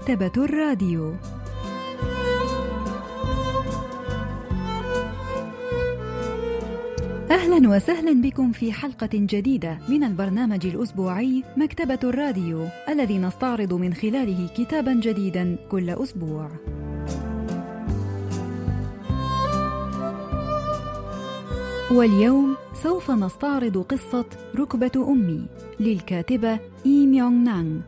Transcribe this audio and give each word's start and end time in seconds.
مكتبة 0.00 0.44
الراديو 0.44 1.14
أهلا 7.30 7.68
وسهلا 7.68 8.22
بكم 8.22 8.52
في 8.52 8.72
حلقة 8.72 9.08
جديدة 9.12 9.78
من 9.88 10.04
البرنامج 10.04 10.66
الأسبوعي 10.66 11.44
مكتبة 11.56 11.98
الراديو 12.04 12.66
الذي 12.88 13.18
نستعرض 13.18 13.74
من 13.74 13.94
خلاله 13.94 14.48
كتابا 14.56 14.92
جديدا 14.94 15.56
كل 15.70 15.90
أسبوع. 15.90 16.50
واليوم 21.90 22.56
سوف 22.82 23.10
نستعرض 23.10 23.78
قصة 23.78 24.24
ركبة 24.56 25.08
أمي 25.08 25.46
للكاتبة 25.80 26.58
إي 26.86 27.06
ميونغ 27.06 27.44
نانغ 27.44 27.80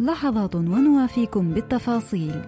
لحظات 0.00 0.54
ونوافيكم 0.54 1.50
بالتفاصيل. 1.50 2.42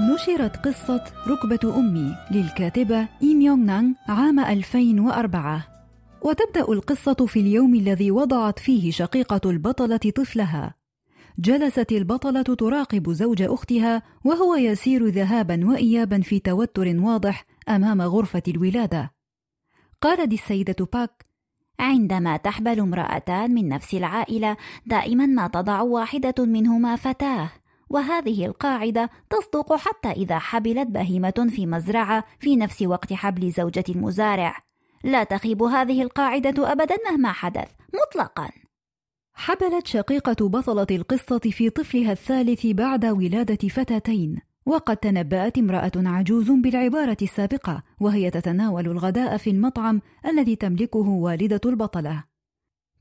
نشرت 0.00 0.56
قصة 0.56 1.04
ركبة 1.28 1.78
أمي 1.78 2.14
للكاتبة 2.30 3.08
إي 3.22 3.34
ميونغ 3.34 3.64
نانغ 3.64 3.94
عام 4.08 4.40
2004 4.40 5.66
وتبدأ 6.22 6.72
القصة 6.72 7.26
في 7.26 7.40
اليوم 7.40 7.74
الذي 7.74 8.10
وضعت 8.10 8.58
فيه 8.58 8.90
شقيقة 8.90 9.50
البطلة 9.50 9.96
طفلها. 9.96 10.74
جلست 11.38 11.92
البطلة 11.92 12.42
تراقب 12.42 13.12
زوج 13.12 13.42
أختها 13.42 14.02
وهو 14.24 14.54
يسير 14.54 15.06
ذهابا 15.06 15.66
وإيابا 15.66 16.20
في 16.20 16.38
توتر 16.38 16.96
واضح 16.98 17.46
أمام 17.68 18.02
غرفة 18.02 18.42
الولادة. 18.48 19.15
قالت 20.00 20.32
السيدة 20.32 20.88
باك: 20.92 21.26
عندما 21.78 22.36
تحبل 22.36 22.80
امرأتان 22.80 23.54
من 23.54 23.68
نفس 23.68 23.94
العائلة 23.94 24.56
دائما 24.86 25.26
ما 25.26 25.46
تضع 25.48 25.80
واحدة 25.80 26.34
منهما 26.38 26.96
فتاة، 26.96 27.50
وهذه 27.90 28.46
القاعدة 28.46 29.10
تصدق 29.30 29.76
حتى 29.76 30.10
إذا 30.10 30.38
حبلت 30.38 30.88
بهيمة 30.88 31.48
في 31.50 31.66
مزرعة 31.66 32.24
في 32.40 32.56
نفس 32.56 32.82
وقت 32.82 33.12
حبل 33.12 33.50
زوجة 33.50 33.84
المزارع. 33.88 34.56
لا 35.04 35.24
تخيب 35.24 35.62
هذه 35.62 36.02
القاعدة 36.02 36.72
أبدا 36.72 36.96
مهما 37.10 37.32
حدث 37.32 37.68
مطلقا. 37.94 38.50
حبلت 39.34 39.86
شقيقة 39.86 40.48
بطلة 40.48 40.86
القصة 40.90 41.38
في 41.38 41.70
طفلها 41.70 42.12
الثالث 42.12 42.66
بعد 42.66 43.04
ولادة 43.04 43.68
فتاتين 43.68 44.40
وقد 44.66 44.96
تنبأت 44.96 45.58
امرأة 45.58 45.92
عجوز 45.96 46.50
بالعبارة 46.50 47.16
السابقة 47.22 47.82
وهي 48.00 48.30
تتناول 48.30 48.86
الغداء 48.86 49.36
في 49.36 49.50
المطعم 49.50 50.00
الذي 50.26 50.56
تملكه 50.56 51.08
والدة 51.08 51.60
البطلة. 51.66 52.24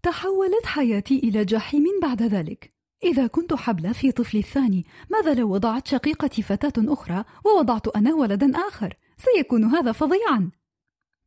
تحولت 0.03 0.65
حياتي 0.65 1.19
إلى 1.19 1.45
جحيم 1.45 1.83
بعد 2.01 2.23
ذلك. 2.23 2.73
إذا 3.03 3.27
كنت 3.27 3.53
حبلى 3.53 3.93
في 3.93 4.11
طفلي 4.11 4.39
الثاني 4.39 4.85
ماذا 5.11 5.33
لو 5.33 5.53
وضعت 5.53 5.87
شقيقتي 5.87 6.41
فتاة 6.41 6.93
أخرى 6.93 7.23
ووضعت 7.45 7.87
أنا 7.87 8.13
ولدا 8.13 8.51
آخر؟ 8.67 8.93
سيكون 9.17 9.63
هذا 9.63 9.91
فظيعا. 9.91 10.51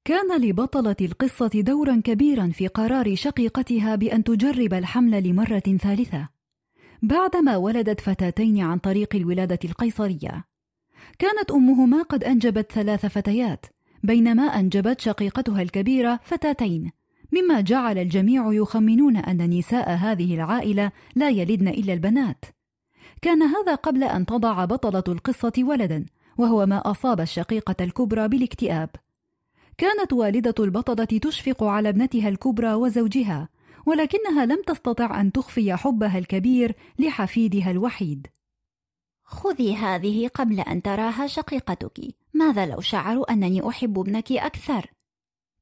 كان 0.04 0.40
لبطلة 0.40 0.96
القصة 1.00 1.50
دورا 1.54 2.00
كبيرا 2.04 2.50
في 2.54 2.66
قرار 2.66 3.14
شقيقتها 3.14 3.96
بأن 3.96 4.24
تجرب 4.24 4.74
الحمل 4.74 5.28
لمرة 5.28 5.78
ثالثة. 5.80 6.37
بعدما 7.02 7.56
ولدت 7.56 8.00
فتاتين 8.00 8.60
عن 8.60 8.78
طريق 8.78 9.16
الولادة 9.16 9.58
القيصرية. 9.64 10.44
كانت 11.18 11.50
أمهما 11.50 12.02
قد 12.02 12.24
أنجبت 12.24 12.72
ثلاث 12.72 13.06
فتيات 13.06 13.66
بينما 14.02 14.42
أنجبت 14.42 15.00
شقيقتها 15.00 15.62
الكبيرة 15.62 16.20
فتاتين 16.24 16.90
مما 17.32 17.60
جعل 17.60 17.98
الجميع 17.98 18.52
يخمنون 18.52 19.16
أن 19.16 19.50
نساء 19.50 19.90
هذه 19.90 20.34
العائلة 20.34 20.92
لا 21.16 21.28
يلدن 21.28 21.68
إلا 21.68 21.92
البنات. 21.92 22.44
كان 23.22 23.42
هذا 23.42 23.74
قبل 23.74 24.04
أن 24.04 24.26
تضع 24.26 24.64
بطلة 24.64 25.04
القصة 25.08 25.52
ولدا 25.58 26.06
وهو 26.38 26.66
ما 26.66 26.90
أصاب 26.90 27.20
الشقيقة 27.20 27.76
الكبرى 27.80 28.28
بالاكتئاب. 28.28 28.90
كانت 29.78 30.12
والدة 30.12 30.54
البطلة 30.58 31.04
تشفق 31.04 31.64
على 31.64 31.88
ابنتها 31.88 32.28
الكبرى 32.28 32.74
وزوجها 32.74 33.48
ولكنها 33.88 34.46
لم 34.46 34.62
تستطع 34.66 35.20
أن 35.20 35.32
تخفي 35.32 35.76
حبها 35.76 36.18
الكبير 36.18 36.74
لحفيدها 36.98 37.70
الوحيد. 37.70 38.26
خذي 39.24 39.74
هذه 39.76 40.28
قبل 40.28 40.60
أن 40.60 40.82
تراها 40.82 41.26
شقيقتك. 41.26 42.00
ماذا 42.34 42.66
لو 42.66 42.80
شعروا 42.80 43.32
أنني 43.32 43.68
أحب 43.68 43.98
ابنك 43.98 44.32
أكثر؟ 44.32 44.90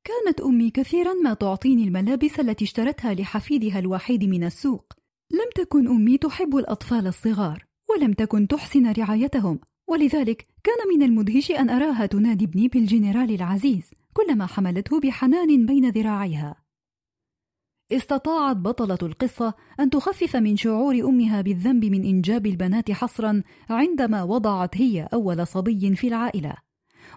كانت 0.04 0.40
أمي 0.40 0.70
كثيرا 0.70 1.14
ما 1.14 1.34
تعطيني 1.34 1.84
الملابس 1.84 2.40
التي 2.40 2.64
اشترتها 2.64 3.14
لحفيدها 3.14 3.78
الوحيد 3.78 4.24
من 4.24 4.44
السوق. 4.44 4.92
لم 5.30 5.64
تكن 5.64 5.88
أمي 5.88 6.18
تحب 6.18 6.56
الأطفال 6.56 7.06
الصغار 7.06 7.64
ولم 7.90 8.12
تكن 8.12 8.48
تحسن 8.48 8.92
رعايتهم. 8.92 9.60
ولذلك 9.88 10.46
كان 10.64 10.96
من 10.96 11.02
المدهش 11.02 11.50
أن 11.50 11.70
أراها 11.70 12.06
تنادي 12.06 12.44
ابني 12.44 12.68
بالجنرال 12.68 13.34
العزيز 13.34 13.90
كلما 14.12 14.46
حملته 14.46 15.00
بحنان 15.00 15.66
بين 15.66 15.90
ذراعيها. 15.90 16.65
استطاعت 17.92 18.56
بطلة 18.56 18.98
القصة 19.02 19.54
أن 19.80 19.90
تخفف 19.90 20.36
من 20.36 20.56
شعور 20.56 20.94
أمها 20.94 21.40
بالذنب 21.40 21.84
من 21.84 22.04
إنجاب 22.04 22.46
البنات 22.46 22.90
حصرا 22.90 23.42
عندما 23.70 24.22
وضعت 24.22 24.76
هي 24.76 25.08
أول 25.12 25.46
صبي 25.46 25.94
في 25.94 26.08
العائلة. 26.08 26.54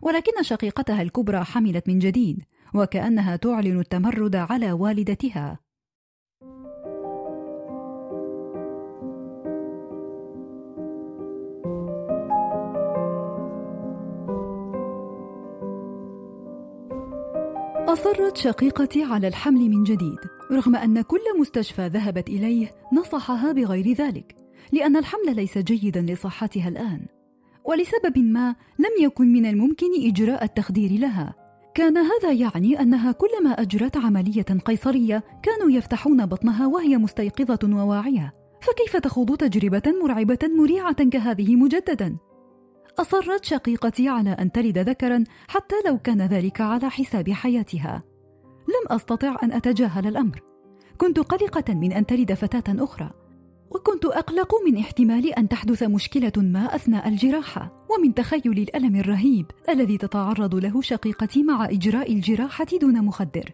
ولكن 0.02 0.44
شقيقتها 0.44 1.02
الكبرى 1.02 1.44
حملت 1.44 1.88
من 1.88 2.00
جديد 2.00 2.44
وكأنها 2.74 3.36
تعلن 3.36 3.80
التمرد 3.80 4.36
على 4.36 4.72
والدتها. 4.72 5.60
أصرت 17.90 18.38
شقيقتي 18.38 19.04
على 19.04 19.28
الحمل 19.28 19.70
من 19.70 19.84
جديد 19.84 20.20
رغم 20.52 20.76
أن 20.76 21.02
كل 21.02 21.20
مستشفى 21.40 21.88
ذهبت 21.88 22.30
إليه 22.30 22.72
نصحها 22.94 23.52
بغير 23.52 23.94
ذلك 23.94 24.36
لأن 24.72 24.98
الحمل 24.98 25.36
ليس 25.36 25.58
جيدا 25.58 26.02
لصحتها 26.02 26.68
الآن. 26.68 27.06
ولسبب 27.66 28.18
ما 28.20 28.56
لم 28.80 29.06
يكن 29.06 29.34
من 29.34 29.46
الممكن 29.46 29.88
إجراء 30.08 30.44
التخدير 30.44 30.92
لها. 30.92 31.36
كان 31.76 31.98
هذا 31.98 32.32
يعني 32.32 32.82
أنها 32.82 33.12
كلما 33.12 33.50
أجرت 33.50 33.98
عملية 33.98 34.60
قيصرية 34.66 35.24
كانوا 35.44 35.72
يفتحون 35.72 36.26
بطنها 36.26 36.68
وهي 36.68 36.98
مستيقظة 36.98 37.60
وواعية. 37.76 38.34
فكيف 38.62 38.98
تخوض 38.98 39.38
تجربة 39.38 39.94
مرعبة 40.04 40.40
مريعة 40.58 41.10
كهذه 41.10 41.56
مجددا؟ 41.56 42.18
أصرت 43.00 43.46
شقيقتي 43.46 44.10
على 44.10 44.30
أن 44.30 44.52
تلد 44.52 44.78
ذكرا 44.78 45.24
حتى 45.48 45.76
لو 45.86 45.98
كان 45.98 46.22
ذلك 46.22 46.62
على 46.62 46.90
حساب 46.90 47.30
حياتها. 47.30 48.04
لم 48.68 48.96
أستطع 48.96 49.38
أن 49.44 49.52
أتجاهل 49.52 50.08
الأمر. 50.08 50.42
كنت 50.98 51.20
قلقة 51.20 51.74
من 51.74 51.92
أن 51.94 52.06
تلد 52.06 52.34
فتاة 52.34 52.84
أخرى 52.84 53.12
وكنت 53.72 54.06
أقلق 54.06 54.56
من 54.68 54.78
احتمال 54.78 55.34
أن 55.34 55.48
تحدث 55.48 55.84
مشكلة 55.84 56.32
ما 56.38 56.76
أثناء 56.76 57.08
الجراحة 57.08 57.86
ومن 57.90 58.14
تخيل 58.14 58.60
الألم 58.60 58.96
الرهيب 58.96 59.46
الذي 59.70 59.98
تتعرض 59.98 60.56
له 60.56 60.82
شقيقتي 60.82 61.44
مع 61.44 61.66
إجراء 61.66 62.14
الجراحة 62.14 62.68
دون 62.82 63.06
مخدر. 63.06 63.54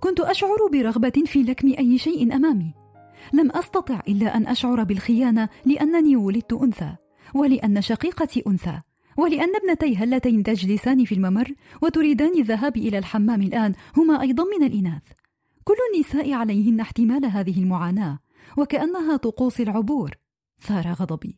كنت 0.00 0.20
أشعر 0.20 0.68
برغبة 0.72 1.22
في 1.26 1.42
لكم 1.42 1.68
أي 1.78 1.98
شيء 1.98 2.36
أمامي. 2.36 2.74
لم 3.32 3.50
أستطع 3.50 4.00
إلا 4.08 4.36
أن 4.36 4.46
أشعر 4.46 4.84
بالخيانة 4.84 5.48
لأنني 5.66 6.16
ولدت 6.16 6.52
أنثى. 6.52 6.96
ولأن 7.34 7.82
شقيقتي 7.82 8.42
أنثى 8.46 8.80
ولأن 9.16 9.56
ابنتيها 9.56 10.04
اللتين 10.04 10.42
تجلسان 10.42 11.04
في 11.04 11.14
الممر 11.14 11.52
وتريدان 11.82 12.38
الذهاب 12.38 12.76
إلى 12.76 12.98
الحمام 12.98 13.42
الآن 13.42 13.74
هما 13.96 14.20
أيضا 14.20 14.44
من 14.44 14.66
الإناث. 14.66 15.02
كل 15.64 15.74
النساء 15.94 16.32
عليهن 16.32 16.80
احتمال 16.80 17.24
هذه 17.24 17.60
المعاناة 17.60 18.18
وكأنها 18.56 19.16
طقوس 19.16 19.60
العبور. 19.60 20.10
ثار 20.60 20.92
غضبي. 20.92 21.36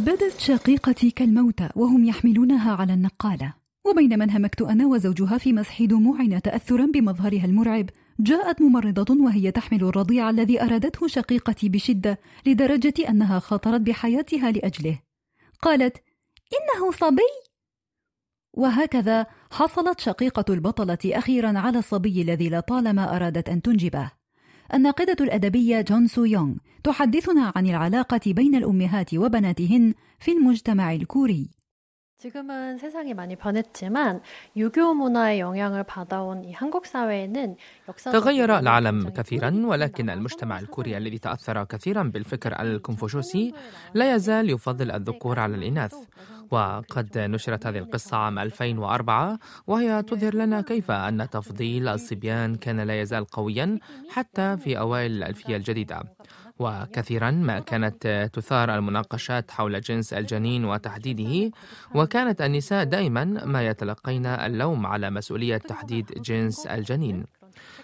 بدت 0.00 0.34
شقيقتي 0.38 1.10
كالموتى 1.10 1.68
وهم 1.76 2.04
يحملونها 2.04 2.72
على 2.72 2.94
النقالة. 2.94 3.65
وبينما 3.90 4.24
انهمكت 4.24 4.62
أنا 4.62 4.86
وزوجها 4.86 5.38
في 5.38 5.52
مسح 5.52 5.82
دموعنا 5.82 6.38
تأثرا 6.38 6.86
بمظهرها 6.86 7.44
المرعب 7.44 7.86
جاءت 8.20 8.62
ممرضة 8.62 9.24
وهي 9.24 9.50
تحمل 9.50 9.84
الرضيع 9.84 10.30
الذي 10.30 10.62
أرادته 10.62 11.06
شقيقتي 11.06 11.68
بشدة 11.68 12.20
لدرجة 12.46 12.94
أنها 13.08 13.38
خاطرت 13.38 13.80
بحياتها 13.80 14.50
لأجله. 14.50 14.98
قالت 15.62 15.96
إنه 16.52 16.92
صبي! 16.92 17.46
وهكذا 18.52 19.26
حصلت 19.50 20.00
شقيقة 20.00 20.44
البطلة 20.54 20.98
أخيرا 21.06 21.58
على 21.58 21.78
الصبي 21.78 22.22
الذي 22.22 22.48
لطالما 22.48 23.16
أرادت 23.16 23.48
أن 23.48 23.62
تنجبه. 23.62 24.10
الناقدة 24.74 25.16
الأدبية 25.20 25.80
جون 25.80 26.06
سو 26.06 26.24
يونغ 26.24 26.54
تحدثنا 26.84 27.52
عن 27.56 27.66
العلاقة 27.66 28.20
بين 28.26 28.54
الأمهات 28.54 29.14
وبناتهن 29.14 29.94
في 30.20 30.32
المجتمع 30.32 30.92
الكوري. 30.92 31.55
지금은 32.21 32.77
세상이 32.77 33.15
많이 33.15 33.35
변했지만 33.35 34.21
유교 34.55 34.93
문화의 34.93 35.39
영향을 35.39 35.83
받아온 35.83 36.45
이 36.45 36.53
한국 36.53 36.85
사회에는 36.85 37.55
تغير 38.13 38.59
العالم 38.59 39.09
كثيرا 39.09 39.49
ولكن 39.65 40.09
المجتمع 40.09 40.59
الكوري 40.59 40.97
الذي 40.97 41.17
تأثر 41.17 41.63
كثيرا 41.63 42.03
بالفكر 42.03 42.61
الكونفوشيوسي 42.61 43.53
لا 43.93 44.15
يزال 44.15 44.49
يفضل 44.49 44.91
الذكور 44.91 45.39
على 45.39 45.55
الإناث 45.55 45.95
وقد 46.51 47.17
نشرت 47.17 47.67
هذه 47.67 47.77
القصة 47.77 48.17
عام 48.17 48.39
2004 48.39 49.39
وهي 49.67 50.03
تظهر 50.03 50.35
لنا 50.35 50.61
كيف 50.61 50.91
أن 50.91 51.29
تفضيل 51.29 51.87
الصبيان 51.87 52.55
كان 52.55 52.79
لا 52.79 53.01
يزال 53.01 53.25
قويا 53.25 53.79
حتى 54.09 54.57
في 54.57 54.79
أوائل 54.79 55.11
الألفية 55.11 55.55
الجديدة 55.55 56.03
وكثيرا 56.58 57.30
ما 57.30 57.60
كانت 57.60 58.30
تثار 58.32 58.74
المناقشات 58.74 59.50
حول 59.50 59.80
جنس 59.80 60.12
الجنين 60.12 60.64
وتحديده 60.64 61.50
وكانت 61.94 62.42
النساء 62.42 62.84
دائما 62.84 63.24
ما 63.24 63.66
يتلقين 63.66 64.26
اللوم 64.26 64.86
على 64.86 65.10
مسؤولية 65.10 65.56
تحديد 65.56 66.06
جنس 66.22 66.66
الجنين. 66.66 67.24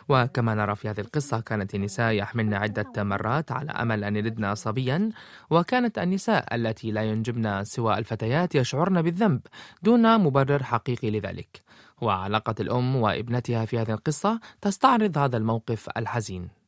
وكما 0.09 0.55
نرى 0.55 0.75
في 0.75 0.89
هذه 0.89 1.01
القصة 1.01 1.41
كانت 1.41 1.75
النساء 1.75 2.13
يحملن 2.13 2.55
عدة 2.55 3.03
مرات 3.03 3.53
على 3.53 3.71
أمل 3.71 4.05
أن 4.05 4.17
يلدن 4.17 4.55
صبيا 4.55 5.11
وكانت 5.51 5.99
النساء 5.99 6.55
التي 6.55 6.91
لا 6.91 7.03
ينجبن 7.03 7.65
سوى 7.65 7.99
الفتيات 7.99 8.55
يشعرن 8.55 9.03
بالذنب 9.03 9.41
دون 9.83 10.19
مبرر 10.19 10.63
حقيقي 10.63 11.11
لذلك. 11.11 11.63
وعلاقة 12.01 12.55
الأم 12.61 12.97
وابنتها 12.97 13.65
في 13.65 13.79
هذه 13.79 13.93
القصة 13.93 14.41
تستعرض 14.61 15.19
هذا 15.19 15.37
الموقف 15.37 15.89
الحزين. 15.97 16.62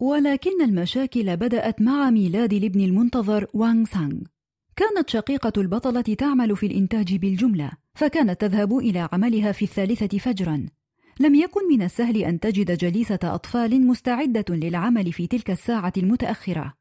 ولكن 0.00 0.62
المشاكل 0.62 1.36
بدأت 1.36 1.82
مع 1.82 2.10
ميلاد 2.10 2.52
الابن 2.52 2.80
المنتظر 2.80 3.46
وانغ 3.54 3.84
سانغ. 3.84 4.20
كانت 4.76 5.10
شقيقة 5.10 5.52
البطلة 5.56 6.00
تعمل 6.00 6.56
في 6.56 6.66
الإنتاج 6.66 7.16
بالجملة 7.16 7.70
فكانت 7.94 8.40
تذهب 8.40 8.78
إلى 8.78 9.08
عملها 9.12 9.52
في 9.52 9.64
الثالثة 9.64 10.18
فجرا. 10.18 10.66
لم 11.20 11.34
يكن 11.34 11.68
من 11.70 11.82
السهل 11.82 12.16
أن 12.16 12.40
تجد 12.40 12.78
جليسة 12.78 13.18
أطفال 13.24 13.86
مستعدة 13.86 14.44
للعمل 14.48 15.12
في 15.12 15.26
تلك 15.26 15.50
الساعة 15.50 15.92
المتأخرة. 15.96 16.74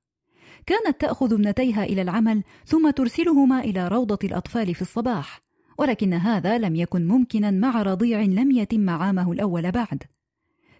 كانت 0.65 1.01
تأخذ 1.01 1.33
ابنتيها 1.33 1.83
إلى 1.83 2.01
العمل 2.01 2.43
ثم 2.65 2.89
ترسلهما 2.89 3.59
إلى 3.59 3.87
روضة 3.87 4.19
الأطفال 4.23 4.75
في 4.75 4.81
الصباح. 4.81 5.41
ولكن 5.77 6.13
هذا 6.13 6.57
لم 6.57 6.75
يكن 6.75 7.07
ممكنا 7.07 7.51
مع 7.51 7.81
رضيع 7.81 8.21
لم 8.21 8.51
يتم 8.51 8.89
عامه 8.89 9.31
الأول 9.31 9.71
بعد. 9.71 10.03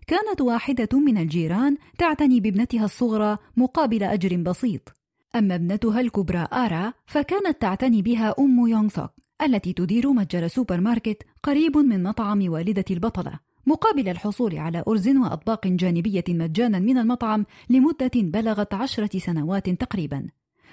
كانت 0.09 0.41
واحدة 0.41 0.99
من 0.99 1.17
الجيران 1.17 1.77
تعتني 1.97 2.39
بابنتها 2.39 2.85
الصغرى 2.85 3.37
مقابل 3.57 4.03
أجر 4.03 4.37
بسيط. 4.37 4.93
أما 5.35 5.55
ابنتها 5.55 6.01
الكبرى 6.01 6.47
آرا 6.53 6.93
فكانت 7.05 7.61
تعتني 7.61 8.01
بها 8.01 8.35
أم 8.39 8.67
يونغ 8.67 8.89
سوك 8.89 9.09
التي 9.41 9.73
تدير 9.73 10.11
متجر 10.13 10.47
سوبر 10.47 10.81
ماركت 10.81 11.23
قريب 11.43 11.77
من 11.77 12.03
مطعم 12.03 12.49
والدة 12.51 12.85
البطلة 12.91 13.39
مقابل 13.67 14.09
الحصول 14.09 14.57
على 14.57 14.83
أرز 14.87 15.07
وأطباق 15.07 15.67
جانبية 15.67 16.23
مجانا 16.29 16.79
من 16.79 16.97
المطعم 16.97 17.45
لمدة 17.69 18.11
بلغت 18.15 18.73
عشرة 18.73 19.19
سنوات 19.19 19.69
تقريبا. 19.69 20.27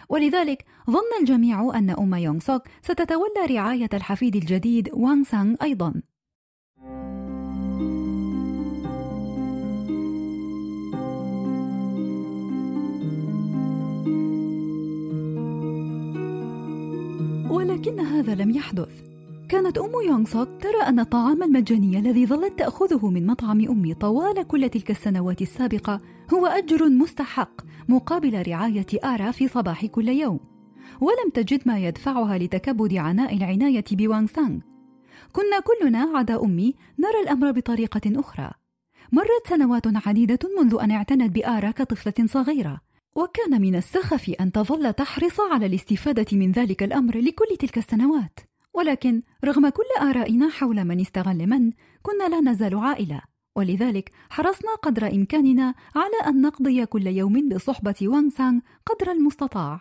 ولذلك 0.08 0.64
ظن 0.90 1.20
الجميع 1.20 1.78
أن 1.78 1.90
أم 1.90 2.14
يونغ 2.14 2.38
سوك 2.38 2.62
ستتولى 2.82 3.46
رعاية 3.50 3.90
الحفيد 3.94 4.36
الجديد 4.36 4.90
وانغ 4.92 5.24
سانغ 5.24 5.56
أيضا. 5.62 6.02
ولكن 17.76 18.00
هذا 18.00 18.34
لم 18.34 18.50
يحدث. 18.50 19.02
كانت 19.48 19.78
أم 19.78 19.90
يونغ 20.06 20.24
سوك 20.24 20.48
ترى 20.60 20.82
أن 20.86 21.00
الطعام 21.00 21.42
المجاني 21.42 21.98
الذي 21.98 22.26
ظلت 22.26 22.58
تأخذه 22.58 23.10
من 23.10 23.26
مطعم 23.26 23.68
أمي 23.68 23.94
طوال 23.94 24.46
كل 24.46 24.68
تلك 24.68 24.90
السنوات 24.90 25.42
السابقة 25.42 26.00
هو 26.34 26.46
أجر 26.46 26.88
مستحق 26.88 27.50
مقابل 27.88 28.48
رعاية 28.48 28.86
آرا 29.04 29.30
في 29.30 29.48
صباح 29.48 29.86
كل 29.86 30.08
يوم. 30.08 30.40
ولم 31.00 31.30
تجد 31.34 31.60
ما 31.66 31.78
يدفعها 31.78 32.38
لتكبد 32.38 32.94
عناء 32.94 33.36
العناية 33.36 33.84
بوانغ 33.90 34.26
سانغ 34.26 34.60
كنا 35.32 35.60
كلنا 35.60 36.10
عدا 36.14 36.44
أمي 36.44 36.74
نرى 36.98 37.22
الأمر 37.22 37.50
بطريقة 37.50 38.20
أخرى. 38.20 38.50
مرت 39.12 39.48
سنوات 39.48 40.06
عديدة 40.06 40.38
منذ 40.60 40.76
أن 40.80 40.90
اعتنت 40.90 41.30
بآرا 41.34 41.70
كطفلة 41.70 42.26
صغيرة. 42.26 42.85
وكان 43.16 43.60
من 43.60 43.76
السخف 43.76 44.30
أن 44.40 44.52
تظل 44.52 44.92
تحرص 44.92 45.40
على 45.40 45.66
الاستفادة 45.66 46.26
من 46.32 46.52
ذلك 46.52 46.82
الأمر 46.82 47.18
لكل 47.18 47.56
تلك 47.58 47.78
السنوات. 47.78 48.40
ولكن 48.74 49.22
رغم 49.44 49.68
كل 49.68 49.82
آرائنا 50.00 50.48
حول 50.48 50.84
من 50.84 51.00
استغل 51.00 51.46
من 51.46 51.72
كنا 52.02 52.28
لا 52.28 52.40
نزال 52.40 52.74
عائلة. 52.74 53.22
ولذلك 53.56 54.10
حرصنا 54.30 54.74
قدر 54.74 55.06
إمكاننا 55.06 55.74
على 55.94 56.30
أن 56.30 56.42
نقضي 56.42 56.86
كل 56.86 57.06
يوم 57.06 57.48
بصحبة 57.48 57.94
وانغ 58.02 58.30
سانغ 58.30 58.60
قدر 58.86 59.12
المستطاع. 59.12 59.80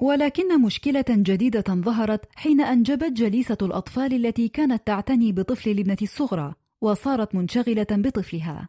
ولكن 0.00 0.62
مشكلة 0.62 1.04
جديدة 1.08 1.64
ظهرت 1.74 2.24
حين 2.36 2.60
أنجبت 2.60 3.12
جليسة 3.12 3.58
الأطفال 3.62 4.26
التي 4.26 4.48
كانت 4.48 4.86
تعتني 4.86 5.32
بطفل 5.32 5.70
الابنة 5.70 5.98
الصغرى 6.02 6.54
وصارت 6.80 7.34
منشغلة 7.34 7.86
بطفلها. 7.90 8.68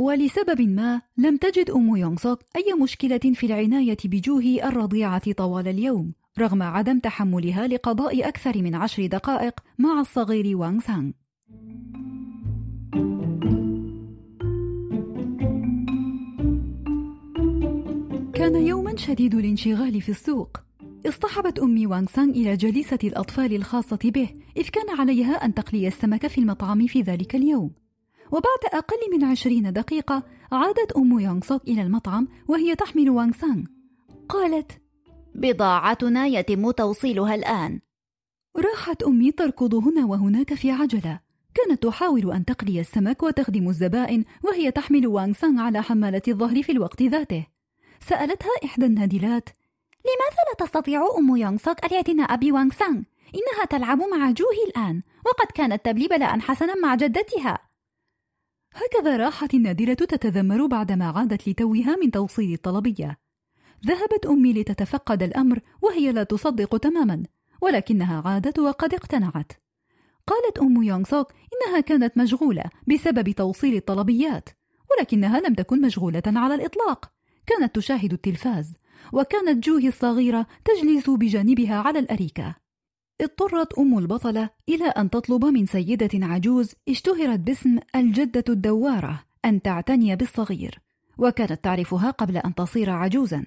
ولسبب 0.00 0.60
ما 0.60 1.02
لم 1.16 1.36
تجد 1.36 1.70
أم 1.70 1.96
يونغ 1.96 2.16
سوك 2.16 2.38
أي 2.56 2.74
مشكلة 2.82 3.18
في 3.18 3.46
العناية 3.46 3.96
بجوهي 4.04 4.68
الرضيعة 4.68 5.32
طوال 5.32 5.68
اليوم 5.68 6.12
رغم 6.38 6.62
عدم 6.62 6.98
تحملها 6.98 7.66
لقضاء 7.66 8.28
أكثر 8.28 8.62
من 8.62 8.74
عشر 8.74 9.06
دقائق 9.06 9.60
مع 9.78 10.00
الصغير 10.00 10.56
وانغ 10.56 10.80
سانغ. 10.80 11.10
كان 18.34 18.54
يوما 18.54 18.96
شديد 18.96 19.34
الانشغال 19.34 20.00
في 20.00 20.08
السوق. 20.08 20.56
اصطحبت 21.06 21.58
أمي 21.58 21.86
وانغ 21.86 22.06
سانغ 22.06 22.32
إلى 22.32 22.56
جليسة 22.56 22.98
الأطفال 23.04 23.54
الخاصة 23.54 23.98
به 24.04 24.28
إذ 24.56 24.68
كان 24.68 24.98
عليها 24.98 25.34
أن 25.34 25.54
تقلي 25.54 25.88
السمك 25.88 26.26
في 26.26 26.38
المطعم 26.38 26.86
في 26.86 27.02
ذلك 27.02 27.34
اليوم. 27.34 27.70
وبعد 28.32 28.64
أقل 28.72 28.96
من 29.12 29.24
عشرين 29.24 29.72
دقيقة 29.72 30.22
عادت 30.52 30.92
أم 30.92 31.20
يونغ 31.20 31.40
سوك 31.40 31.62
إلى 31.68 31.82
المطعم 31.82 32.28
وهي 32.48 32.74
تحمل 32.74 33.10
وانغ 33.10 33.32
سانغ 33.32 33.64
قالت 34.28 34.72
بضاعتنا 35.34 36.26
يتم 36.26 36.70
توصيلها 36.70 37.34
الآن. 37.34 37.80
راحت 38.56 39.02
أمي 39.02 39.32
تركض 39.32 39.74
هنا 39.74 40.06
وهناك 40.06 40.54
في 40.54 40.70
عجلة. 40.70 41.20
كانت 41.54 41.82
تحاول 41.82 42.32
أن 42.32 42.44
تقلي 42.44 42.80
السمك 42.80 43.22
وتخدم 43.22 43.68
الزبائن 43.68 44.24
وهي 44.44 44.70
تحمل 44.70 45.06
وانغ 45.06 45.32
سانغ 45.32 45.60
على 45.60 45.82
حمالة 45.82 46.22
الظهر 46.28 46.62
في 46.62 46.72
الوقت 46.72 47.02
ذاته. 47.02 47.46
سألتها 48.00 48.50
إحدى 48.64 48.86
النادلات 48.86 49.48
لماذا 50.04 50.42
لا 50.48 50.66
تستطيع 50.66 51.02
أم 51.18 51.36
يونغ 51.36 51.56
سوك 51.56 51.84
الاعتناء 51.84 52.36
بوانغ 52.36 52.70
سانغ؟ 52.70 53.02
إنها 53.34 53.64
تلعب 53.70 53.98
مع 53.98 54.30
جوهي 54.30 54.64
الآن 54.68 55.02
وقد 55.26 55.46
كانت 55.54 55.84
تبلي 55.84 56.08
بلاء 56.08 56.38
حسنا 56.38 56.74
مع 56.74 56.94
جدتها. 56.94 57.69
هكذا 58.74 59.16
راحت 59.16 59.54
النادلة 59.54 59.94
تتذمر 59.94 60.66
بعدما 60.66 61.04
عادت 61.04 61.48
لتوها 61.48 61.96
من 61.96 62.10
توصيل 62.10 62.52
الطلبية. 62.52 63.18
ذهبت 63.86 64.26
أمي 64.26 64.52
لتتفقد 64.52 65.22
الأمر 65.22 65.60
وهي 65.82 66.12
لا 66.12 66.22
تصدق 66.22 66.76
تماما 66.76 67.22
ولكنها 67.62 68.22
عادت 68.24 68.58
وقد 68.58 68.94
اقتنعت. 68.94 69.52
قالت 70.26 70.58
أم 70.58 70.82
يونغ 70.82 71.04
سوك 71.04 71.32
إنها 71.32 71.80
كانت 71.80 72.18
مشغولة 72.18 72.64
بسبب 72.86 73.30
توصيل 73.30 73.76
الطلبيات 73.76 74.48
ولكنها 74.90 75.40
لم 75.40 75.54
تكن 75.54 75.80
مشغولة 75.80 76.22
على 76.26 76.54
الإطلاق. 76.54 77.12
كانت 77.46 77.74
تشاهد 77.74 78.12
التلفاز 78.12 78.74
وكانت 79.12 79.64
جوهي 79.64 79.88
الصغيرة 79.88 80.46
تجلس 80.64 81.10
بجانبها 81.10 81.76
على 81.76 81.98
الأريكة. 81.98 82.54
اضطرت 83.20 83.78
أم 83.78 83.98
البطلة 83.98 84.50
إلى 84.68 84.84
أن 84.84 85.10
تطلب 85.10 85.44
من 85.44 85.66
سيدة 85.66 86.26
عجوز 86.26 86.74
اشتهرت 86.88 87.40
باسم 87.40 87.78
الجدة 87.96 88.44
الدوارة 88.48 89.24
أن 89.44 89.62
تعتني 89.62 90.16
بالصغير 90.16 90.78
وكانت 91.18 91.64
تعرفها 91.64 92.10
قبل 92.10 92.36
أن 92.36 92.54
تصير 92.54 92.90
عجوزا. 92.90 93.46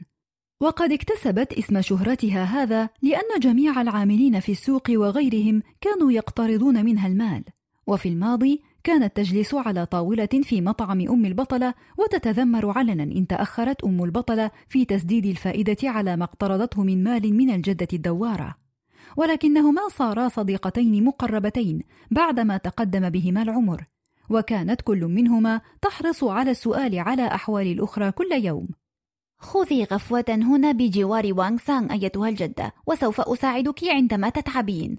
وقد 0.60 0.92
اكتسبت 0.92 1.53
اسم 1.53 1.82
شهرتها 1.82 2.44
هذا 2.44 2.89
لأن 3.01 3.39
جميع 3.39 3.82
العاملين 3.82 4.39
في 4.39 4.51
السوق 4.51 4.84
وغيرهم 4.89 5.62
كانوا 5.82 6.12
يقترضون 6.12 6.86
منها 6.86 7.08
المال. 7.08 7.44
وفي 7.88 8.10
الماضي 8.10 8.62
كانت 8.84 9.18
تجلس 9.18 9.53
على 9.53 9.86
طاولة 9.86 10.30
في 10.44 10.62
مطعم 10.62 11.10
أم 11.10 11.25
البطلة 11.25 11.74
وتتذمر 11.98 12.77
علنا 12.77 13.03
إن 13.03 13.27
تأخرت 13.27 13.84
أم 13.84 14.03
البطلة 14.03 14.51
في 14.70 14.86
تسديد 14.86 15.25
الفائدة 15.25 15.77
على 15.84 16.15
ما 16.15 16.24
اقترضته 16.24 16.84
من 16.84 17.03
مال 17.03 17.34
من 17.34 17.50
الجدة 17.50 17.88
الدوارة. 17.94 18.62
ولكنهما 19.17 19.82
صارا 19.89 20.27
صديقتين 20.27 21.03
مقربتين 21.03 21.79
بعدما 22.12 22.58
تقدم 22.58 23.10
بهما 23.10 23.41
العمر 23.41 23.86
وكانت 24.29 24.82
كل 24.82 25.05
منهما 25.05 25.62
تحرص 25.82 26.24
على 26.24 26.51
السؤال 26.51 27.00
على 27.00 27.27
أحوال 27.27 27.67
الأخرى 27.67 28.12
كل 28.12 28.32
يوم. 28.32 28.67
خذي 29.39 29.84
غفوة 29.84 30.25
هنا 30.29 30.72
بجوار 30.72 31.34
وانغ 31.34 31.58
سانغ 31.58 31.93
أيتها 31.93 32.29
الجدة 32.29 32.74
وسوف 32.88 33.22
أساعدك 33.22 33.84
عندما 33.84 34.29
تتعبين. 34.29 34.98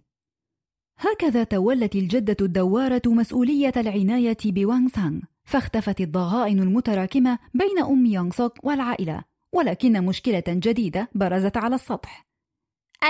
هكذا 0.99 1.45
تولت 1.45 1.95
الجدة 1.95 2.37
الدوارة 2.41 3.03
مسؤولية 3.07 3.73
العناية 3.77 4.37
بوانغ 4.45 4.89
سانغ 4.89 5.21
فاختفت 5.45 6.01
الضغائن 6.01 6.61
المتراكمة 6.61 7.39
بين 7.55 7.79
أم 7.83 8.07
يونغ 8.07 8.31
سوك 8.31 8.65
والعائلة 8.65 9.25
ولكن 9.53 10.05
مشكلة 10.05 10.45
جديدة 10.49 11.09
برزت 11.15 11.57
على 11.57 11.75
السطح. 11.75 12.27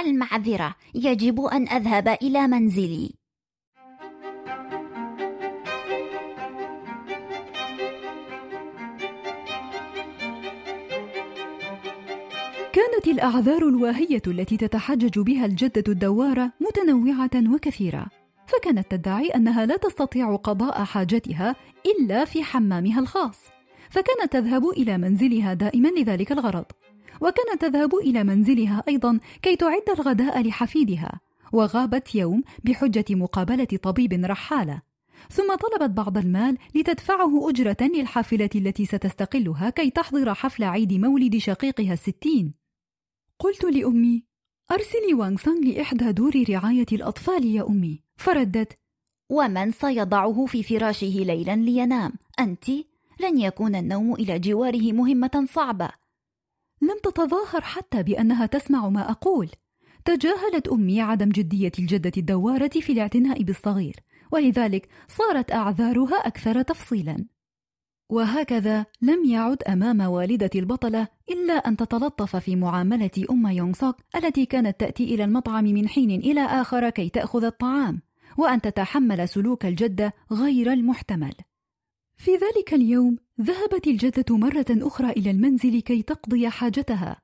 المعذرة. 0.01 0.75
يجب 0.95 1.41
أن 1.41 1.69
أذهب 1.69 2.09
إلى 2.09 2.47
منزلي. 2.47 3.25
كانت 12.73 13.09
الأعذار 13.09 13.69
الواهية 13.69 14.23
التي 14.27 14.57
تتحجج 14.57 15.19
بها 15.19 15.47
الجدة 15.47 15.85
الدوارة 15.89 16.53
متنوعة 16.61 17.55
وكثيرة 17.55 18.07
فكانت 18.47 18.91
تدعي 18.91 19.29
أنها 19.29 19.67
لا 19.67 19.77
تستطيع 19.77 20.37
قضاء 20.37 20.85
حاجتها 20.85 21.57
إلا 21.87 22.25
في 22.25 22.43
حمامها 22.43 23.01
الخاص 23.01 23.41
فكانت 23.91 24.33
تذهب 24.33 24.69
إلى 24.69 24.99
منزلها 24.99 25.55
دائما 25.55 25.89
لذلك 25.89 26.33
الغرض. 26.33 26.65
وكانت 27.21 27.61
تذهب 27.61 27.95
إلى 27.95 28.25
منزلها 28.25 28.85
أيضا 28.89 29.21
كي 29.43 29.57
تعد 29.57 29.83
الغداء 29.99 30.43
لحفيدها 30.43 31.21
وغابت 31.53 32.15
يوم 32.15 32.43
بحجة 32.65 33.05
مقابلة 33.11 33.65
طبيب 33.83 34.13
رحالة. 34.13 34.83
ثم 35.31 35.55
طلبت 35.55 35.91
بعض 35.91 36.19
المال 36.19 36.59
لتدفعه 36.75 37.51
أجرة 37.51 37.77
للحافلة 37.81 38.51
التي 38.55 38.87
ستستقلها 38.87 39.71
كي 39.71 39.91
تحضر 39.91 40.35
حفل 40.35 40.65
عيد 40.65 40.93
مولد 40.93 41.37
شقيقها 41.37 41.93
الستين. 41.93 42.55
قلت 43.39 43.65
لأمي 43.65 44.25
أرسلي 44.71 45.15
وانغ 45.15 45.37
سانغ 45.37 45.61
لإحدى 45.61 46.13
دور 46.13 46.45
رعاية 46.51 46.87
الأطفال 46.93 47.45
يا 47.45 47.69
أمي. 47.69 48.03
فردت 48.17 48.79
ومن 49.31 49.71
سيضعه 49.71 50.47
في 50.47 50.63
فراشه 50.63 51.07
ليلا 51.07 51.57
لينام. 51.57 52.13
أنت؟ 52.41 52.71
لن 53.21 53.39
يكون 53.41 53.75
النوم 53.75 54.15
إلى 54.15 54.39
جواره 54.39 54.93
مهمة 54.93 55.47
صعبة. 55.53 55.89
لم 56.85 56.99
تتظاهر 57.03 57.61
حتى 57.61 58.03
بأنها 58.03 58.47
تسمع 58.47 58.89
ما 58.89 59.11
أقول. 59.11 59.51
تجاهلت 60.05 60.69
أمي 60.69 61.01
عدم 61.01 61.29
جدية 61.29 61.73
الجدة 61.79 62.13
الدوارة 62.17 62.71
في 62.81 62.93
الاعتناء 62.93 63.43
بالصغير 63.43 63.97
ولذلك 64.33 64.89
صارت 65.09 65.53
أعذارها 65.53 66.17
أكثر 66.17 66.63
تفصيلا. 66.63 67.27
وهكذا 68.11 68.87
لم 69.03 69.25
يعد 69.25 69.63
أمام 69.63 70.01
والدة 70.01 70.51
البطلة 70.55 71.09
إلا 71.31 71.53
أن 71.53 71.77
تتلطف 71.77 72.37
في 72.37 72.57
معاملة 72.57 73.11
أم 73.31 73.47
يونغ 73.47 73.93
التي 74.17 74.47
كانت 74.47 74.81
تأتي 74.81 75.15
إلى 75.15 75.25
المطعم 75.25 75.65
من 75.65 75.89
حين 75.89 76.11
إلى 76.11 76.41
آخر 76.41 76.91
كي 76.91 77.09
تأخذ 77.09 77.45
الطعام 77.45 78.03
وأن 78.39 78.61
تتحمل 78.61 79.29
سلوك 79.29 79.67
الجدة 79.67 80.13
غير 80.33 80.73
المحتمل. 80.73 81.35
في 82.17 82.31
ذلك 82.31 82.75
اليوم 82.75 83.19
ذهبت 83.41 83.87
الجدة 83.87 84.37
مرة 84.37 84.67
أخرى 84.71 85.11
إلى 85.11 85.31
المنزل 85.31 85.81
كي 85.81 86.03
تقضي 86.03 86.51
حاجتها. 86.51 87.17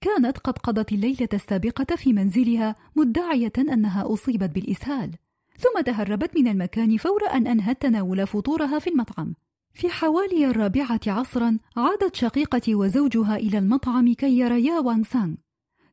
كانت 0.00 0.38
قد 0.38 0.58
قضت 0.58 0.92
الليلة 0.92 1.28
السابقة 1.32 1.96
في 1.96 2.12
منزلها 2.12 2.76
مدعية 2.96 3.52
أنها 3.58 4.12
أصيبت 4.12 4.50
بالإسهال. 4.50 5.10
ثم 5.58 5.80
تهربت 5.80 6.36
من 6.36 6.48
المكان 6.48 6.96
فور 6.96 7.20
أن 7.32 7.46
أنهت 7.46 7.82
تناول 7.82 8.26
فطورها 8.26 8.78
في 8.78 8.90
المطعم. 8.90 9.34
في 9.74 9.88
حوالي 9.88 10.46
الرابعة 10.46 11.00
عصرا 11.06 11.58
عادت 11.76 12.14
شقيقتي 12.14 12.74
وزوجها 12.74 13.36
إلى 13.36 13.58
المطعم 13.58 14.14
كي 14.14 14.38
يريا 14.38 14.78
وانغ 14.78 15.04
سانغ. 15.04 15.34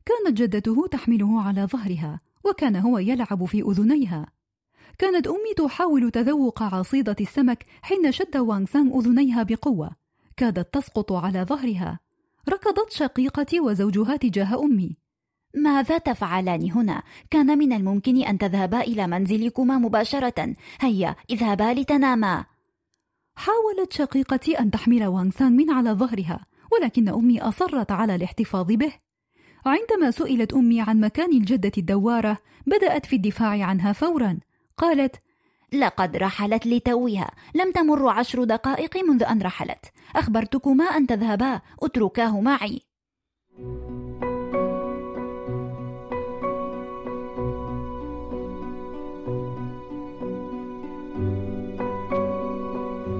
كانت 0.05 0.37
جدته 0.37 0.87
تحمله 0.87 1.41
على 1.41 1.65
ظهرها 1.65 2.21
وكان 2.45 2.75
هو 2.75 2.97
يلعب 2.97 3.45
في 3.45 3.61
أذنيها. 3.61 4.27
كانت 4.97 5.27
أمي 5.27 5.53
تحاول 5.57 6.11
تذوق 6.11 6.63
عصيدة 6.63 7.15
السمك 7.21 7.65
حين 7.81 8.11
شد 8.11 8.37
وانغ 8.37 8.65
سانغ 8.65 8.99
أذنيها 8.99 9.43
بقوة. 9.43 9.91
كادت 10.37 10.73
تسقط 10.73 11.11
على 11.11 11.43
ظهرها. 11.43 11.99
ركضت 12.49 12.91
شقيقتي 12.91 13.59
وزوجها 13.59 14.15
تجاه 14.15 14.63
أمي. 14.63 14.97
ماذا 15.55 15.97
تفعلان 15.97 16.71
هنا؟ 16.71 17.03
كان 17.29 17.57
من 17.57 17.73
الممكن 17.73 18.23
أن 18.23 18.37
تذهبا 18.37 18.81
إلى 18.81 19.07
منزلكما 19.07 19.77
مباشرة. 19.77 20.55
هيا 20.79 21.15
اذهبا 21.29 21.73
لتناما. 21.73 22.45
حاولت 23.35 23.93
شقيقتي 23.93 24.59
أن 24.59 24.71
تحمل 24.71 25.05
وانغ 25.05 25.31
سانغ 25.31 25.51
من 25.51 25.71
على 25.71 25.91
ظهرها 25.91 26.45
ولكن 26.71 27.09
أمي 27.09 27.41
أصرت 27.41 27.91
على 27.91 28.15
الاحتفاظ 28.15 28.67
به. 28.67 28.93
عندما 29.65 30.11
سئلت 30.11 30.53
أمي 30.53 30.81
عن 30.81 30.99
مكان 30.99 31.31
الجدة 31.33 31.71
الدوارة 31.77 32.37
بدأت 32.67 33.05
في 33.05 33.15
الدفاع 33.15 33.63
عنها 33.63 33.93
فورا. 33.93 34.39
قالت 34.81 35.15
لقد 35.73 36.17
رحلت 36.17 36.67
لتوها 36.67 37.31
لم 37.55 37.71
تمر 37.71 38.07
عشر 38.09 38.43
دقائق 38.43 38.97
منذ 38.97 39.23
أن 39.23 39.41
رحلت. 39.41 39.85
أخبرتكما 40.15 40.83
أن 40.83 41.07
تذهبا. 41.07 41.61
اتركاه 41.83 42.41
معي. 42.41 42.81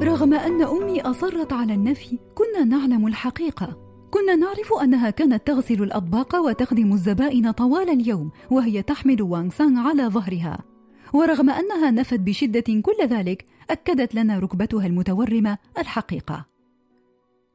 رغم 0.04 0.34
أن 0.34 0.62
أمي 0.62 1.02
أصرت 1.02 1.54
على 1.54 1.74
النفي 1.74 2.20
كنا 2.36 2.64
نعلم 2.64 3.08
الحقيقة. 3.08 3.78
كنا 4.12 4.36
نعرف 4.36 4.74
أنها 4.84 5.10
كانت 5.10 5.48
تغسل 5.48 5.84
الأطباق 5.84 6.36
وتخدم 6.36 6.94
الزبائن 6.94 7.52
طوال 7.52 7.90
اليوم 7.90 8.32
وهي 8.52 8.82
تحمل 8.82 9.22
وانغ 9.22 9.50
سانغ 9.50 9.88
على 9.88 10.04
ظهرها. 10.04 10.71
ورغم 11.14 11.50
أنها 11.50 11.92
نفت 11.92 12.20
بشدة 12.20 12.82
كل 12.82 13.08
ذلك 13.08 13.46
أكدت 13.70 14.16
لنا 14.16 14.40
ركبتها 14.40 14.86
المتورمة 14.86 15.58
الحقيقة. 15.78 16.46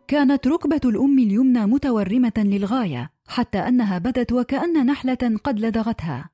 كانت 0.09 0.47
ركبة 0.47 0.81
الأم 0.85 1.19
اليمنى 1.19 1.67
متورمة 1.67 2.33
للغاية 2.37 3.11
حتى 3.29 3.59
أنها 3.59 3.99
بدت 3.99 4.33
وكأن 4.33 4.87
نحلة 4.87 5.39
قد 5.45 5.61
لدغتها. 5.61 6.31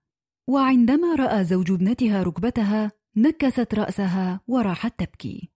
وعندما 0.49 1.15
رأى 1.15 1.45
زوج 1.45 1.73
ابنتها 1.73 2.23
ركبتها 2.23 2.93
نكست 3.17 3.75
رأسها 3.75 4.41
وراحت 4.49 4.93
تبكي 4.99 5.51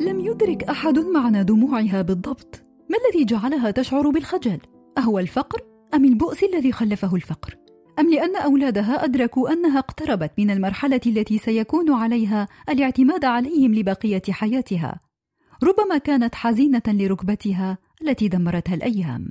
لم 0.00 0.20
يدرك 0.20 0.64
أحد 0.64 0.98
معنى 0.98 1.44
دموعها 1.44 2.02
بالضبط. 2.02 2.69
ما 2.90 2.96
الذي 3.06 3.24
جعلها 3.24 3.70
تشعر 3.70 4.10
بالخجل؟ 4.10 4.58
أهو 4.98 5.18
الفقر؟ 5.18 5.62
أم 5.94 6.04
البؤس 6.04 6.42
الذي 6.42 6.72
خلفه 6.72 7.14
الفقر؟ 7.14 7.56
أم 7.98 8.10
لأن 8.10 8.36
أولادها 8.36 9.04
أدركوا 9.04 9.52
أنها 9.52 9.78
اقتربت 9.78 10.32
من 10.38 10.50
المرحلة 10.50 11.00
التي 11.06 11.38
سيكون 11.38 11.92
عليها 11.92 12.48
الاعتماد 12.68 13.24
عليهم 13.24 13.74
لبقية 13.74 14.22
حياتها. 14.30 15.00
ربما 15.62 15.98
كانت 15.98 16.34
حزينة 16.34 16.82
لركبتها 16.88 17.78
التي 18.02 18.28
دمرتها 18.28 18.74
الأيام. 18.74 19.28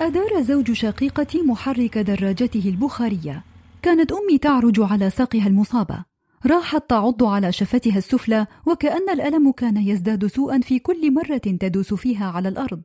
أدار 0.00 0.40
زوج 0.40 0.72
شقيقتي 0.72 1.42
محرك 1.42 1.98
دراجته 1.98 2.68
البخارية. 2.68 3.44
كانت 3.82 4.12
أمي 4.12 4.38
تعرج 4.38 4.80
على 4.80 5.10
ساقها 5.10 5.46
المصابة. 5.46 6.09
راحت 6.46 6.90
تعض 6.90 7.24
على 7.24 7.52
شفتها 7.52 7.98
السفلى 7.98 8.46
وكأن 8.66 9.10
الألم 9.10 9.52
كان 9.52 9.76
يزداد 9.76 10.26
سوءا 10.26 10.60
في 10.60 10.78
كل 10.78 11.14
مرة 11.14 11.36
تدوس 11.36 11.94
فيها 11.94 12.26
على 12.30 12.48
الأرض. 12.48 12.82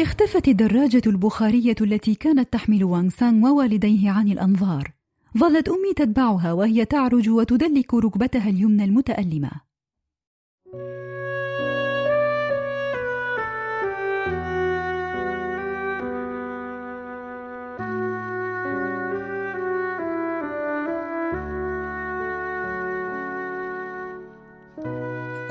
اختفت 0.00 0.48
الدراجة 0.48 1.02
البخارية 1.06 1.76
التي 1.80 2.14
كانت 2.14 2.52
تحمل 2.52 2.84
وانغ 2.84 3.08
سانغ 3.08 3.48
ووالديه 3.48 4.10
عن 4.10 4.28
الأنظار. 4.28 4.92
ظلت 5.38 5.68
أمي 5.68 5.94
تتبعها 5.96 6.52
وهي 6.52 6.84
تعرج 6.84 7.28
وتدلك 7.28 7.94
ركبتها 7.94 8.48
اليمنى 8.48 8.84
المتألمة. 8.84 9.50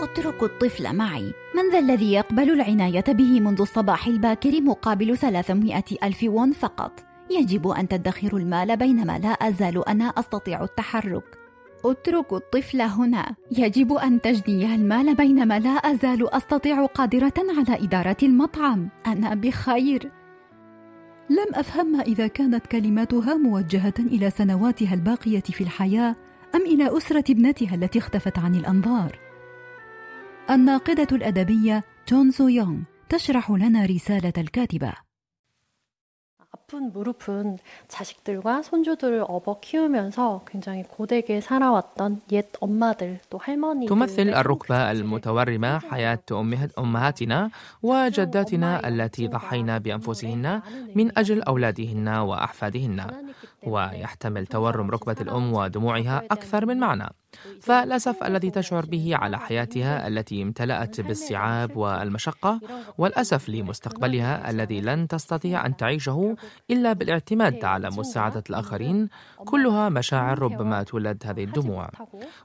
اتركوا 0.03 0.47
الطفل 0.47 0.95
معي. 0.95 1.33
من 1.55 1.71
ذا 1.71 1.79
الذي 1.79 2.13
يقبل 2.13 2.51
العناية 2.51 3.03
به 3.07 3.39
منذ 3.39 3.61
الصباح 3.61 4.07
الباكر 4.07 4.61
مقابل 4.61 5.17
300 5.17 5.83
ألف 6.03 6.23
وون 6.23 6.51
فقط؟ 6.51 6.91
يجب 7.31 7.67
أن 7.67 7.87
تدخروا 7.87 8.39
المال 8.39 8.77
بينما 8.77 9.19
لا 9.19 9.29
أزال 9.29 9.87
أنا 9.89 10.05
أستطيع 10.05 10.63
التحرك. 10.63 11.23
اتركوا 11.85 12.37
الطفل 12.37 12.81
هنا. 12.81 13.35
يجب 13.51 13.93
أن 13.93 14.21
تجني 14.21 14.75
المال 14.75 15.15
بينما 15.15 15.59
لا 15.59 15.69
أزال 15.69 16.33
أستطيع 16.33 16.85
قادرة 16.85 17.33
على 17.37 17.83
إدارة 17.83 18.17
المطعم. 18.23 18.89
أنا 19.07 19.35
بخير. 19.35 20.11
لم 21.29 21.47
أفهم 21.53 22.01
إذا 22.01 22.27
كانت 22.27 22.67
كلماتها 22.67 23.35
موجهة 23.35 23.93
إلى 23.99 24.29
سنواتها 24.29 24.93
الباقية 24.93 25.41
في 25.41 25.61
الحياة 25.61 26.15
أم 26.55 26.61
إلى 26.61 26.97
أسرة 26.97 27.23
ابنتها 27.29 27.75
التي 27.75 27.99
اختفت 27.99 28.39
عن 28.39 28.55
الأنظار. 28.55 29.28
الناقدة 30.50 31.08
الأدبية 31.12 31.84
جون 32.08 32.30
سو 32.30 32.48
يونغ 32.48 32.78
تشرح 33.08 33.50
لنا 33.50 33.86
رسالة 33.86 34.32
الكاتبة 34.38 34.92
아픈 36.54 36.92
무릎은 36.92 37.58
자식들과 37.88 38.62
손주들을 38.62 39.24
업어 39.28 39.60
키우면서 39.60 40.44
굉장히 40.46 40.82
고되게 40.84 41.40
살아왔던 41.40 42.22
옛 42.32 42.46
엄마들 42.60 43.20
또 43.28 43.38
할머니들 43.38 43.88
تمثل 43.88 44.28
الركبة 44.28 44.90
المتورمة 44.90 45.78
حياة 45.78 46.24
أمهاتنا 46.78 47.50
وجداتنا 47.82 48.88
التي 48.88 49.26
ضحينا 49.28 49.78
بأنفسهن 49.78 50.62
من 50.94 51.18
أجل 51.18 51.42
أولادهن 51.42 52.08
وأحفادهن 52.08 52.98
ويحتمل 53.67 54.47
تورم 54.47 54.91
ركبة 54.91 55.15
الأم 55.21 55.53
ودموعها 55.53 56.23
أكثر 56.31 56.65
من 56.65 56.77
معنى 56.77 57.09
فالأسف 57.61 58.23
الذي 58.23 58.51
تشعر 58.51 58.85
به 58.85 59.15
على 59.15 59.39
حياتها 59.39 60.07
التي 60.07 60.41
امتلأت 60.43 61.01
بالصعاب 61.01 61.77
والمشقة 61.77 62.59
والأسف 62.97 63.49
لمستقبلها 63.49 64.49
الذي 64.49 64.81
لن 64.81 65.07
تستطيع 65.07 65.65
أن 65.65 65.77
تعيشه 65.77 66.35
إلا 66.71 66.93
بالاعتماد 66.93 67.65
على 67.65 67.89
مساعدة 67.89 68.43
الآخرين. 68.49 69.09
كلها 69.45 69.89
مشاعر 69.89 70.39
ربما 70.39 70.83
تولد 70.83 71.23
هذه 71.25 71.43
الدموع. 71.43 71.89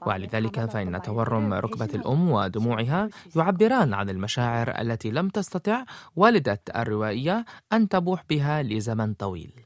ولذلك 0.05 0.65
فإن 0.65 1.01
تورم 1.01 1.53
ركبة 1.53 1.89
الأم 1.95 2.31
ودموعها 2.31 3.09
يعبران 3.35 3.93
عن 3.93 4.09
المشاعر 4.09 4.81
التي 4.81 5.11
لم 5.11 5.29
تستطع 5.29 5.83
والدة 6.15 6.61
الروائية 6.75 7.45
أن 7.73 7.89
تبوح 7.89 8.23
بها 8.29 8.63
لزمن 8.63 9.13
طويل. 9.13 9.64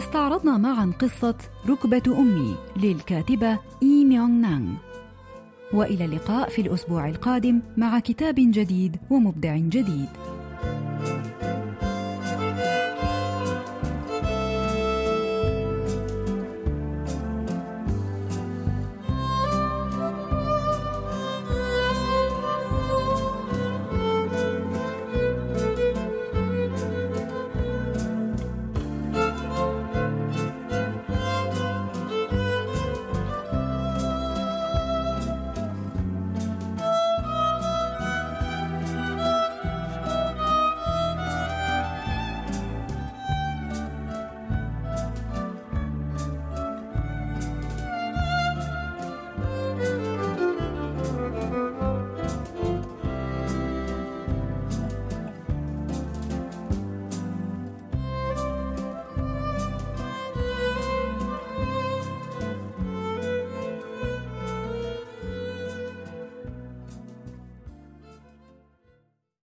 استعرضنا 0.00 0.56
معا 0.56 0.92
قصة 0.98 1.34
ركبة 1.68 2.18
أمي 2.18 2.56
للكاتبة 2.76 3.58
إي 3.82 4.04
ميونغ 4.04 4.40
نانغ. 4.40 4.72
وإلى 5.72 6.04
اللقاء 6.04 6.48
في 6.48 6.62
الأسبوع 6.62 7.08
القادم 7.08 7.60
مع 7.76 7.98
كتاب 7.98 8.34
جديد 8.34 8.96
ومبدع 9.10 9.56
جديد. 9.56 10.08